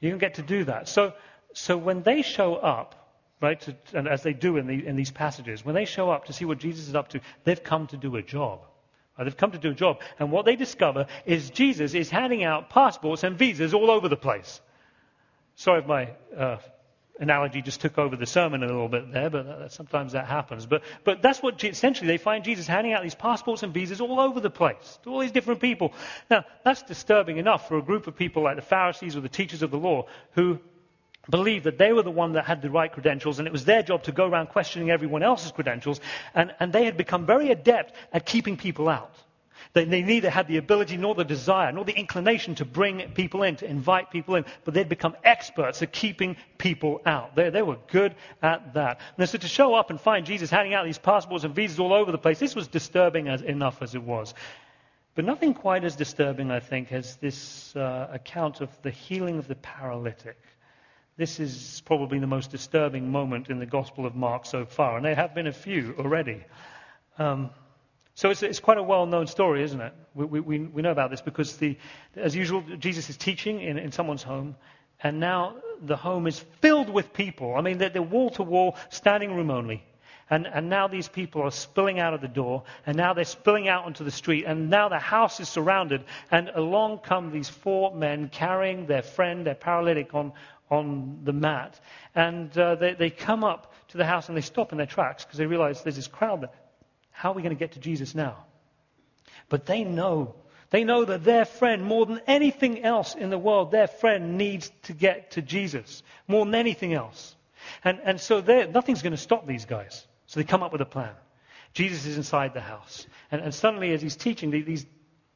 [0.00, 0.88] You don't get to do that.
[0.88, 1.14] So,
[1.54, 5.10] so when they show up, right, to, and as they do in, the, in, these
[5.10, 7.96] passages, when they show up to see what Jesus is up to, they've come to
[7.96, 8.60] do a job.
[9.18, 9.24] Right?
[9.24, 10.00] They've come to do a job.
[10.18, 14.16] And what they discover is Jesus is handing out passports and visas all over the
[14.16, 14.60] place.
[15.54, 16.58] Sorry if my uh,
[17.18, 20.66] analogy just took over the sermon a little bit there, but that, sometimes that happens.
[20.66, 24.18] But, but that's what essentially they find Jesus handing out these passports and visas all
[24.18, 25.92] over the place to all these different people.
[26.30, 29.62] Now, that's disturbing enough for a group of people like the Pharisees or the teachers
[29.62, 30.58] of the law who
[31.30, 33.82] believed that they were the one that had the right credentials and it was their
[33.82, 36.00] job to go around questioning everyone else's credentials
[36.34, 39.14] and, and they had become very adept at keeping people out.
[39.74, 43.42] They, they, neither had the ability nor the desire nor the inclination to bring people
[43.42, 47.34] in, to invite people in, but they'd become experts at keeping people out.
[47.36, 49.00] They, they were good at that.
[49.16, 51.92] And so to show up and find Jesus handing out these passports and visas all
[51.92, 54.34] over the place, this was disturbing as, enough as it was.
[55.14, 59.46] But nothing quite as disturbing, I think, as this uh, account of the healing of
[59.46, 60.38] the paralytic.
[61.16, 65.04] This is probably the most disturbing moment in the Gospel of Mark so far, and
[65.04, 66.42] there have been a few already.
[67.18, 67.50] Um,
[68.14, 69.92] so it's, it's, quite a well-known story, isn't it?
[70.14, 71.76] We, we, we know about this because, the,
[72.16, 74.56] as usual, Jesus is teaching in, in someone's home,
[75.02, 77.56] and now the home is filled with people.
[77.56, 79.84] I mean, they're, they're wall to wall, standing room only.
[80.30, 83.68] And, and now these people are spilling out of the door, and now they're spilling
[83.68, 87.94] out onto the street, and now the house is surrounded, and along come these four
[87.94, 90.32] men carrying their friend, their paralytic, on,
[90.72, 91.78] on the mat.
[92.14, 95.22] And uh, they, they come up to the house and they stop in their tracks
[95.24, 96.50] because they realize there's this crowd there.
[97.10, 98.46] How are we going to get to Jesus now?
[99.50, 100.34] But they know.
[100.70, 104.72] They know that their friend, more than anything else in the world, their friend needs
[104.84, 106.02] to get to Jesus.
[106.26, 107.36] More than anything else.
[107.84, 110.06] And, and so nothing's going to stop these guys.
[110.26, 111.12] So they come up with a plan.
[111.74, 113.06] Jesus is inside the house.
[113.30, 114.86] And, and suddenly, as he's teaching, these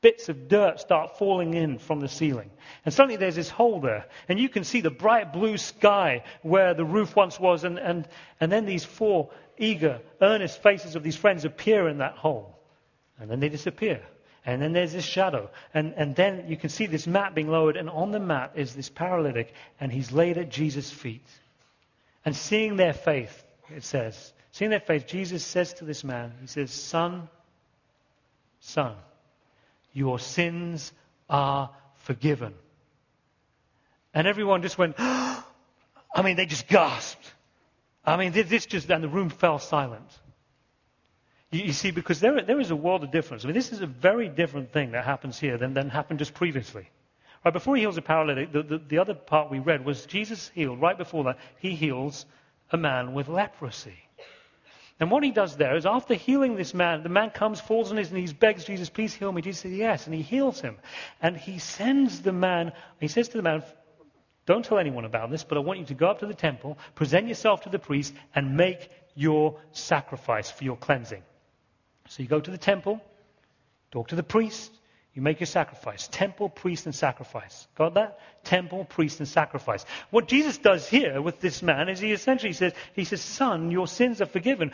[0.01, 2.51] bits of dirt start falling in from the ceiling.
[2.85, 4.07] And suddenly there's this hole there.
[4.29, 7.65] And you can see the bright blue sky where the roof once was.
[7.65, 8.07] And, and,
[8.41, 12.59] and then these four eager, earnest faces of these friends appear in that hole.
[13.19, 14.03] And then they disappear.
[14.45, 15.51] And then there's this shadow.
[15.75, 17.77] And, and then you can see this mat being lowered.
[17.77, 19.53] And on the mat is this paralytic.
[19.81, 21.27] And he's laid at Jesus' feet.
[22.25, 26.47] And seeing their faith, it says, seeing their faith, Jesus says to this man, He
[26.47, 27.29] says, Son,
[28.61, 28.95] son,
[29.97, 30.93] your sins
[31.29, 32.55] are forgiven.
[34.13, 35.43] And everyone just went, I
[36.23, 37.33] mean, they just gasped.
[38.05, 40.09] I mean, this just, and the room fell silent.
[41.51, 43.45] You, see, because there, there is a world of difference.
[43.45, 46.35] I mean, this is a very different thing that happens here than, than happened just
[46.35, 46.89] previously.
[47.45, 50.51] Right, before he heals a paralytic, the, the, the other part we read was Jesus
[50.55, 52.27] healed, right before that, he heals
[52.71, 54.06] a man with leprosy.
[54.99, 57.99] And what he does there is after healing this man, the man comes, falls on
[57.99, 59.43] his knees, begs Jesus, please heal me.
[59.43, 60.07] Jesus says, yes.
[60.07, 60.77] And he heals him.
[61.21, 63.63] And he sends the man, he says to the man,
[64.47, 66.79] don't tell anyone about this, but I want you to go up to the temple,
[66.95, 71.23] present yourself to the priest, and make your sacrifice for your cleansing.
[72.09, 73.03] So you go to the temple,
[73.91, 74.73] Talk to the priest.
[75.17, 76.09] You make your sacrifice.
[76.09, 77.67] Temple, priest, and sacrifice.
[77.75, 78.19] Got that?
[78.45, 79.83] Temple, priest, and sacrifice.
[80.11, 83.87] What Jesus does here with this man is he essentially says, he says, son, your
[83.87, 84.73] sins are forgiven.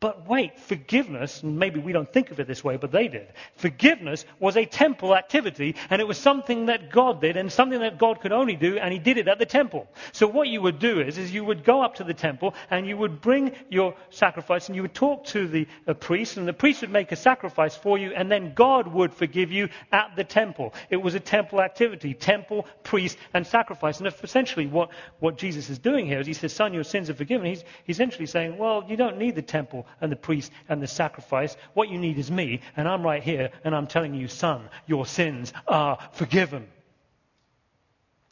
[0.00, 3.28] But wait, forgiveness, maybe we don't think of it this way, but they did.
[3.56, 7.98] Forgiveness was a temple activity, and it was something that God did, and something that
[7.98, 9.86] God could only do, and He did it at the temple.
[10.12, 12.86] So what you would do is, is you would go up to the temple, and
[12.86, 16.54] you would bring your sacrifice, and you would talk to the uh, priest, and the
[16.54, 20.24] priest would make a sacrifice for you, and then God would forgive you at the
[20.24, 20.72] temple.
[20.88, 23.98] It was a temple activity, temple, priest, and sacrifice.
[23.98, 27.14] And essentially what, what Jesus is doing here is he says, son, your sins are
[27.14, 27.46] forgiven.
[27.46, 30.86] He's, he's essentially saying, well, you don't need the temple and the priest and the
[30.86, 31.56] sacrifice.
[31.74, 35.06] What you need is me, and I'm right here, and I'm telling you, son, your
[35.06, 36.66] sins are forgiven.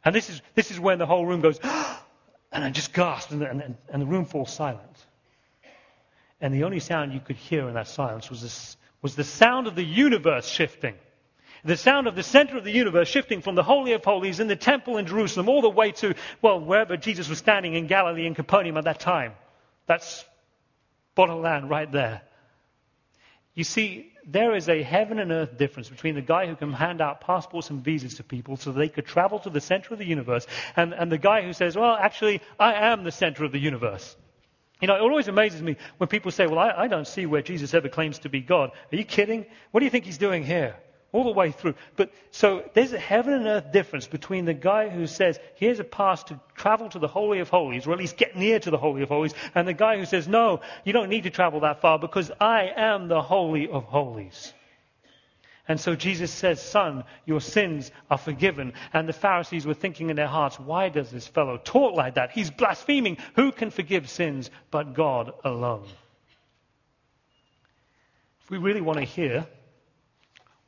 [0.03, 1.59] And this is, this is when the whole room goes,
[2.51, 5.05] and I just gasped, and, and, and the room falls silent.
[6.41, 9.67] And the only sound you could hear in that silence was, this, was the sound
[9.67, 10.95] of the universe shifting.
[11.65, 14.47] The sound of the center of the universe shifting from the Holy of Holies in
[14.47, 18.25] the temple in Jerusalem all the way to, well, wherever Jesus was standing in Galilee
[18.25, 19.33] and Capernaum at that time.
[19.85, 20.23] That's
[21.27, 22.21] of land right there.
[23.55, 27.01] You see, there is a heaven and earth difference between the guy who can hand
[27.01, 30.05] out passports and visas to people so they could travel to the center of the
[30.05, 33.59] universe and, and the guy who says, well, actually, I am the center of the
[33.59, 34.15] universe.
[34.81, 37.41] You know, it always amazes me when people say, well, I, I don't see where
[37.41, 38.71] Jesus ever claims to be God.
[38.91, 39.45] Are you kidding?
[39.71, 40.77] What do you think he's doing here?
[41.11, 41.75] All the way through.
[41.95, 45.83] But so there's a heaven and earth difference between the guy who says, here's a
[45.83, 48.77] pass to travel to the Holy of Holies, or at least get near to the
[48.77, 51.81] Holy of Holies, and the guy who says, no, you don't need to travel that
[51.81, 54.53] far because I am the Holy of Holies.
[55.67, 58.73] And so Jesus says, Son, your sins are forgiven.
[58.91, 62.31] And the Pharisees were thinking in their hearts, why does this fellow talk like that?
[62.31, 63.17] He's blaspheming.
[63.35, 65.85] Who can forgive sins but God alone?
[68.41, 69.45] If we really want to hear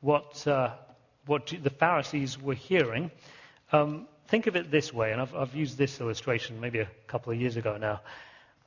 [0.02, 0.72] what, uh,
[1.26, 3.12] what the Pharisees were hearing.
[3.72, 7.32] Um, think of it this way, and I've, I've, used this illustration maybe a couple
[7.32, 8.02] of years ago now.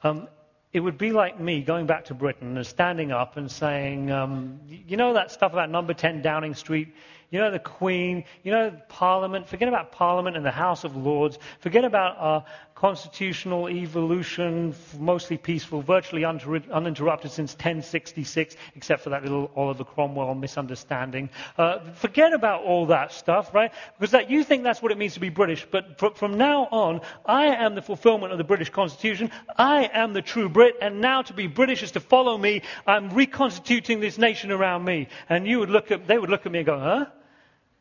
[0.02, 0.28] Um,
[0.72, 4.60] it would be like me going back to Britain and standing up and saying, um,
[4.68, 6.94] you know that stuff about number 10 Downing Street?
[7.30, 8.24] You know the Queen?
[8.42, 9.48] You know Parliament?
[9.48, 11.38] Forget about Parliament and the House of Lords.
[11.60, 12.44] Forget about our
[12.84, 21.30] constitutional evolution, mostly peaceful, virtually uninterrupted since 1066, except for that little Oliver Cromwell misunderstanding.
[21.56, 23.72] Uh, forget about all that stuff, right?
[23.98, 26.68] Because that, you think that's what it means to be British, but fr- from now
[26.70, 29.30] on, I am the fulfillment of the British Constitution.
[29.56, 32.60] I am the true Brit, and now to be British is to follow me.
[32.86, 35.08] I'm reconstituting this nation around me.
[35.30, 37.06] And you would look at, they would look at me and go, huh?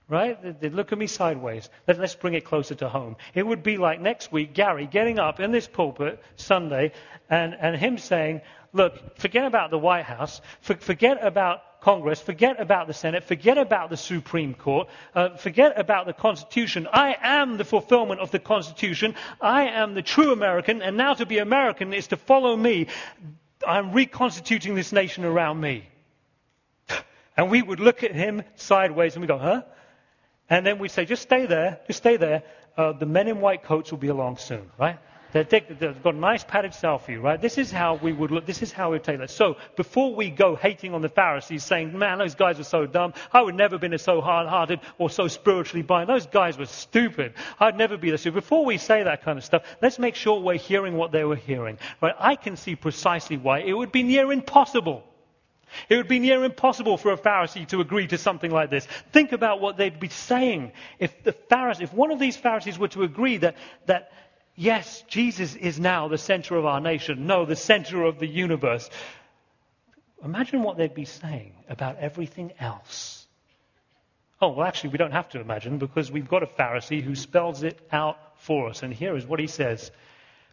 [0.10, 0.60] Right?
[0.60, 1.70] They'd look at me sideways.
[1.88, 3.16] Let's bring it closer to home.
[3.34, 6.92] It would be like next week, Gary getting up in this pulpit Sunday
[7.30, 8.42] and, and him saying,
[8.74, 13.92] Look, forget about the White House, forget about Congress, forget about the Senate, forget about
[13.92, 16.88] the Supreme Court, uh, forget about the Constitution.
[16.92, 19.14] I am the fulfillment of the Constitution.
[19.40, 22.88] I am the true American, and now to be American is to follow me.
[23.66, 25.88] I'm reconstituting this nation around me.
[27.36, 29.64] And we would look at him sideways and we go, huh?
[30.50, 32.44] And then we say, just stay there, just stay there.
[32.76, 35.00] Uh, the men in white coats will be along soon, right?
[35.34, 37.42] They've got a nice padded selfie, right?
[37.42, 38.46] This is how we would look.
[38.46, 39.32] This is how we would take that.
[39.32, 43.16] So before we go hating on the Pharisees, saying, man, those guys were so dumb.
[43.32, 46.08] I would never have been so hard-hearted or so spiritually blind.
[46.08, 47.34] Those guys were stupid.
[47.60, 48.42] I'd never be this." stupid.
[48.42, 51.36] Before we say that kind of stuff, let's make sure we're hearing what they were
[51.36, 51.80] hearing.
[52.00, 52.14] Right?
[52.20, 55.04] I can see precisely why it would be near impossible
[55.90, 58.86] it would be near impossible for a Pharisee to agree to something like this.
[59.12, 62.88] Think about what they'd be saying if the Pharisee, if one of these Pharisees were
[62.90, 64.12] to agree that, that
[64.56, 68.90] yes, Jesus is now the center of our nation, no, the center of the universe.
[70.24, 73.28] Imagine what they'd be saying about everything else.
[74.42, 77.64] Oh, well, actually, we don't have to imagine because we've got a Pharisee who spells
[77.64, 78.84] it out for us.
[78.84, 79.92] And here is what he says.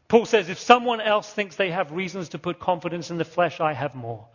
[0.06, 3.60] Paul says, if someone else thinks they have reasons to put confidence in the flesh,
[3.60, 4.28] I have more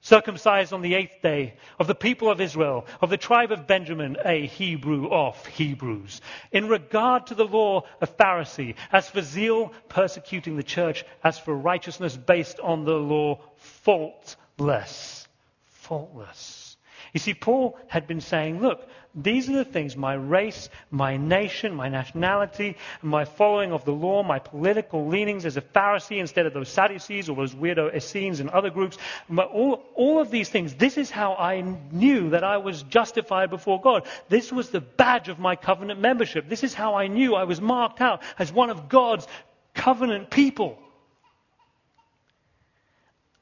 [0.00, 4.16] circumcised on the eighth day, of the people of Israel, of the tribe of Benjamin,
[4.24, 6.20] a Hebrew of Hebrews.
[6.52, 8.76] In regard to the law, a Pharisee.
[8.92, 11.04] As for zeal, persecuting the church.
[11.22, 15.28] As for righteousness based on the law, faultless.
[15.66, 16.76] Faultless.
[17.12, 21.74] You see, Paul had been saying, look, these are the things my race, my nation,
[21.74, 26.54] my nationality, my following of the law, my political leanings as a Pharisee instead of
[26.54, 28.98] those Sadducees or those weirdo Essenes and other groups.
[29.36, 33.80] All, all of these things, this is how I knew that I was justified before
[33.80, 34.06] God.
[34.28, 36.48] This was the badge of my covenant membership.
[36.48, 39.26] This is how I knew I was marked out as one of God's
[39.74, 40.78] covenant people.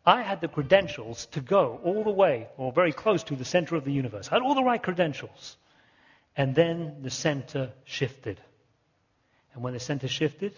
[0.09, 3.77] I had the credentials to go all the way, or very close to the center
[3.77, 4.29] of the universe.
[4.31, 5.59] I had all the right credentials.
[6.35, 8.41] And then the center shifted.
[9.53, 10.55] And when the center shifted,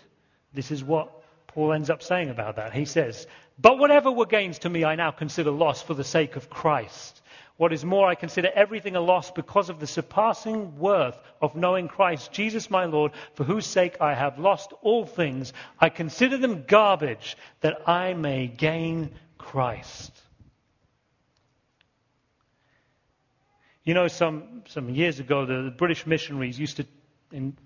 [0.55, 1.11] this is what
[1.49, 2.73] Paul ends up saying about that.
[2.73, 3.27] He says,
[3.59, 7.21] But whatever were gains to me, I now consider loss for the sake of Christ.
[7.57, 11.89] What is more, I consider everything a loss because of the surpassing worth of knowing
[11.89, 15.53] Christ Jesus my Lord, for whose sake I have lost all things.
[15.81, 20.13] I consider them garbage that I may gain Christ.
[23.85, 26.87] You know, some, some years ago, the, the British missionaries used to
[27.33, 27.57] in,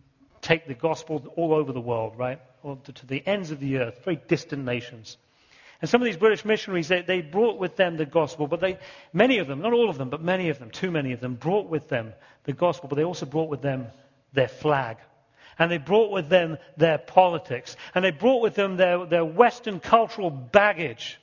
[0.41, 2.41] take the gospel all over the world, right?
[2.63, 5.17] To, to the ends of the earth, very distant nations.
[5.81, 8.79] And some of these British missionaries, they, they brought with them the gospel, but they,
[9.13, 11.35] many of them, not all of them, but many of them, too many of them,
[11.35, 13.89] brought with them the gospel, but they also brought with them
[14.33, 14.99] their flag.
[15.59, 17.77] And they brought with them their politics.
[17.95, 21.19] And they brought with them their, their Western cultural baggage.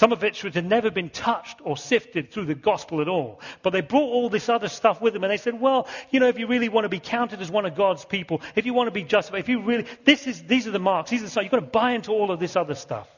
[0.00, 3.38] Some of which had never been touched or sifted through the gospel at all.
[3.62, 6.28] But they brought all this other stuff with them and they said, well, you know,
[6.28, 8.86] if you really want to be counted as one of God's people, if you want
[8.86, 11.30] to be justified, if you really, this is, these are the marks, these are the
[11.30, 13.10] signs, you've got to buy into all of this other stuff.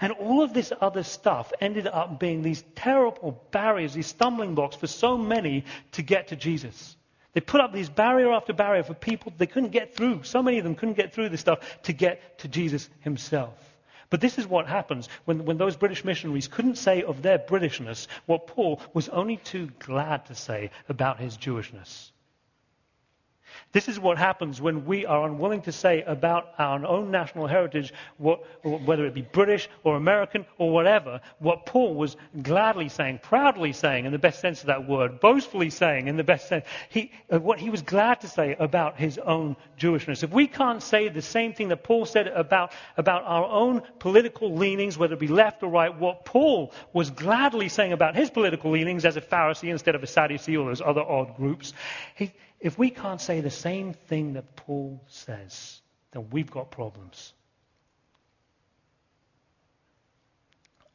[0.00, 4.76] And all of this other stuff ended up being these terrible barriers, these stumbling blocks
[4.76, 6.96] for so many to get to Jesus.
[7.32, 10.22] They put up these barrier after barrier for people they couldn't get through.
[10.22, 13.71] So many of them couldn't get through this stuff to get to Jesus himself.
[14.12, 18.08] But this is what happens when, when those British missionaries couldn't say of their Britishness
[18.26, 22.11] what Paul was only too glad to say about his Jewishness.
[23.72, 27.94] This is what happens when we are unwilling to say about our own national heritage,
[28.18, 33.72] what, whether it be British or American or whatever, what Paul was gladly saying, proudly
[33.72, 37.10] saying in the best sense of that word, boastfully saying in the best sense, he,
[37.32, 40.22] uh, what he was glad to say about his own Jewishness.
[40.22, 44.54] If we can't say the same thing that Paul said about, about our own political
[44.54, 48.70] leanings, whether it be left or right, what Paul was gladly saying about his political
[48.70, 51.72] leanings as a Pharisee instead of a Sadducee or those other odd groups,
[52.16, 55.80] he, if we can't say the same thing that Paul says,
[56.12, 57.34] then we've got problems.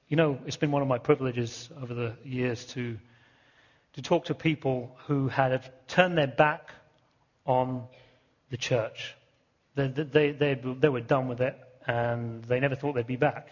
[0.07, 2.97] You know, it's been one of my privileges over the years to,
[3.93, 6.71] to talk to people who had turned their back
[7.45, 7.83] on
[8.49, 9.13] the church.
[9.75, 13.49] They, they, they, they were done with it and they never thought they'd be back.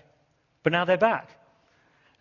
[0.63, 1.29] But now they're back.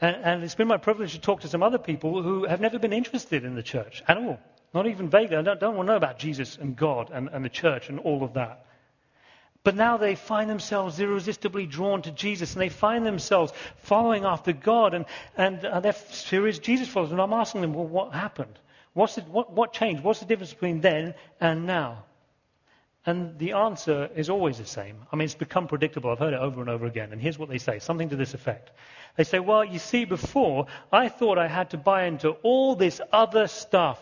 [0.00, 2.80] And, and it's been my privilege to talk to some other people who have never
[2.80, 4.40] been interested in the church at all.
[4.74, 5.36] Not even vaguely.
[5.36, 8.00] I don't, don't want to know about Jesus and God and, and the church and
[8.00, 8.66] all of that.
[9.62, 14.52] But now they find themselves irresistibly drawn to Jesus and they find themselves following after
[14.52, 15.06] God and,
[15.36, 17.12] and uh, they're serious Jesus followers.
[17.12, 18.58] And I'm asking them, well, what happened?
[18.92, 20.02] What's the, what, what changed?
[20.02, 22.04] What's the difference between then and now?
[23.06, 24.96] And the answer is always the same.
[25.12, 26.10] I mean, it's become predictable.
[26.10, 27.12] I've heard it over and over again.
[27.12, 28.70] And here's what they say something to this effect.
[29.16, 33.00] They say, well, you see, before, I thought I had to buy into all this
[33.12, 33.98] other stuff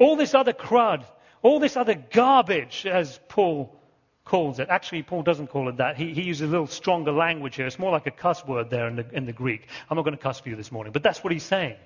[0.00, 1.04] all this other crud,
[1.42, 3.76] all this other garbage, as Paul
[4.24, 4.68] calls it.
[4.68, 5.96] Actually, Paul doesn't call it that.
[5.96, 7.66] He, he uses a little stronger language here.
[7.66, 9.68] It's more like a cuss word there in the, in the Greek.
[9.88, 11.76] I'm not going to cuss for you this morning, but that's what he's saying.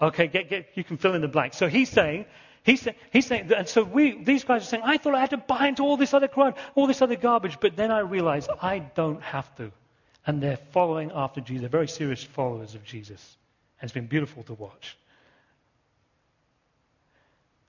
[0.00, 1.54] Okay, get, get, you can fill in the blank.
[1.54, 2.24] So he's saying,
[2.62, 5.30] he's, say, he's saying, and so we, these guys are saying, I thought I had
[5.30, 8.50] to buy into all this other crud, all this other garbage, but then I realized
[8.60, 9.70] I don't have to.
[10.26, 11.62] And they're following after Jesus.
[11.62, 13.36] They're very serious followers of Jesus.
[13.80, 14.96] And it's been beautiful to watch.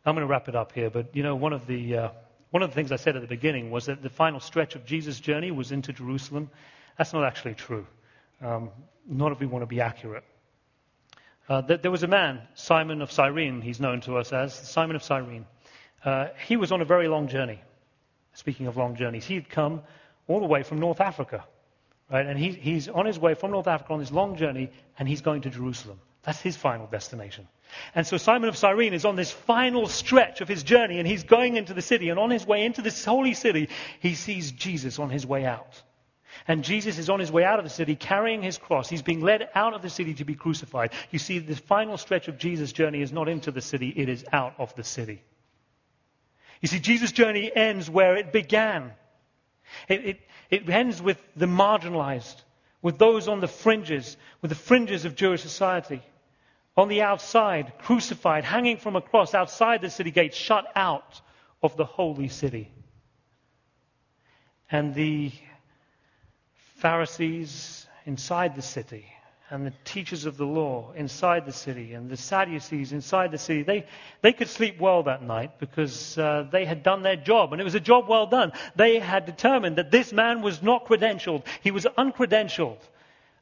[0.05, 2.09] I'm going to wrap it up here, but you know, one of the uh,
[2.51, 4.85] one of the things I said at the beginning was that the final stretch of
[4.85, 6.49] Jesus' journey was into Jerusalem.
[6.97, 7.87] That's not actually true.
[8.41, 8.69] Um,
[9.07, 10.23] not if we want to be accurate.
[11.49, 15.03] Uh, there was a man, Simon of Cyrene, he's known to us as Simon of
[15.03, 15.45] Cyrene.
[16.03, 17.59] Uh, he was on a very long journey.
[18.33, 19.81] Speaking of long journeys, he had come
[20.27, 21.43] all the way from North Africa,
[22.11, 22.25] right?
[22.25, 25.21] And he, he's on his way from North Africa on this long journey, and he's
[25.21, 25.99] going to Jerusalem.
[26.23, 27.47] That's his final destination.
[27.95, 31.23] And so Simon of Cyrene is on this final stretch of his journey and he's
[31.23, 32.09] going into the city.
[32.09, 35.81] And on his way into this holy city, he sees Jesus on his way out.
[36.47, 38.89] And Jesus is on his way out of the city carrying his cross.
[38.89, 40.91] He's being led out of the city to be crucified.
[41.11, 44.25] You see, the final stretch of Jesus' journey is not into the city, it is
[44.31, 45.21] out of the city.
[46.61, 48.91] You see, Jesus' journey ends where it began.
[49.87, 50.19] It, it,
[50.49, 52.41] it ends with the marginalized,
[52.81, 56.01] with those on the fringes, with the fringes of Jewish society
[56.75, 61.21] on the outside, crucified, hanging from a cross outside the city gates, shut out
[61.61, 62.71] of the holy city.
[64.71, 65.31] And the
[66.77, 69.05] Pharisees inside the city,
[69.49, 73.61] and the teachers of the law inside the city, and the Sadducees inside the city,
[73.61, 73.85] they,
[74.21, 77.63] they could sleep well that night because uh, they had done their job, and it
[77.63, 78.51] was a job well done.
[78.75, 82.79] They had determined that this man was not credentialed, he was uncredentialed.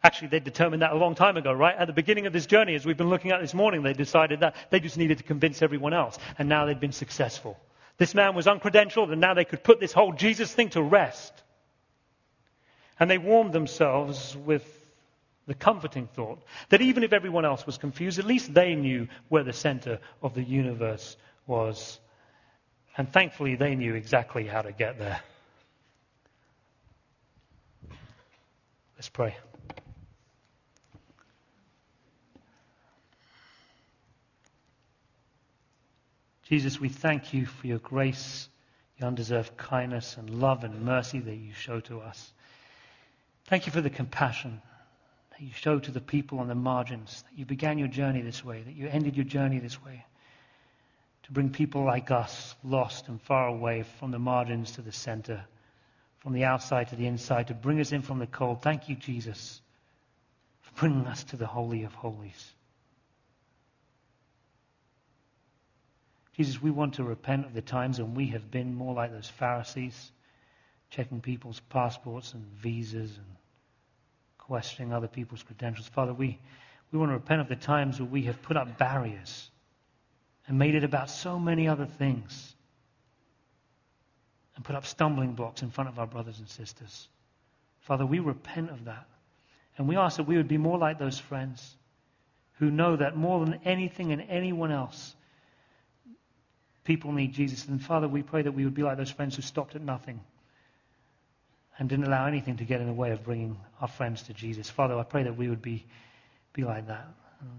[0.04, 1.76] Actually, they determined that a long time ago, right?
[1.78, 4.40] At the beginning of this journey, as we've been looking at this morning, they decided
[4.40, 6.18] that they just needed to convince everyone else.
[6.40, 7.60] And now they've been successful.
[7.98, 11.32] This man was uncredentialed, and now they could put this whole Jesus thing to rest.
[13.00, 14.66] And they warmed themselves with
[15.46, 19.44] the comforting thought that even if everyone else was confused, at least they knew where
[19.44, 22.00] the center of the universe was.
[22.98, 25.20] And thankfully, they knew exactly how to get there.
[28.98, 29.36] Let's pray.
[36.52, 38.50] Jesus, we thank you for your grace,
[38.98, 42.34] your undeserved kindness and love and mercy that you show to us.
[43.46, 44.62] Thank you for the compassion
[45.30, 48.44] that you show to the people on the margins, that you began your journey this
[48.44, 50.04] way, that you ended your journey this way,
[51.24, 55.46] to bring people like us, lost and far away, from the margins to the center,
[56.20, 58.62] from the outside to the inside, to bring us in from the cold.
[58.62, 59.62] Thank you, Jesus,
[60.64, 62.52] for bringing us to the Holy of Holies.
[66.42, 69.30] Jesus, we want to repent of the times when we have been more like those
[69.30, 70.12] Pharisees,
[70.90, 73.28] checking people's passports and visas and
[74.40, 75.88] questioning other people's credentials.
[75.88, 76.40] Father, we,
[76.92, 79.52] we want to repent of the times where we have put up barriers
[80.48, 82.56] and made it about so many other things
[84.56, 87.08] and put up stumbling blocks in front of our brothers and sisters.
[87.82, 89.06] Father, we repent of that.
[89.78, 91.76] And we ask that we would be more like those friends
[92.54, 95.16] who know that more than anything and anyone else,
[96.92, 97.66] people need Jesus.
[97.70, 100.20] And Father, we pray that we would be like those friends who stopped at nothing
[101.78, 104.70] and didn't allow anything to get in the way of bringing our friends to Jesus.
[104.70, 105.86] Father, I pray that we would be,
[106.52, 107.08] be like that.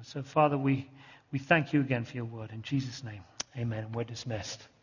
[0.03, 0.87] So, Father, we,
[1.33, 2.51] we thank you again for your word.
[2.53, 3.23] In Jesus' name,
[3.57, 3.93] amen.
[3.95, 4.69] We're dismissed.